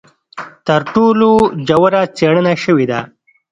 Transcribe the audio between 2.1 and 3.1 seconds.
څېړنه شوې ده.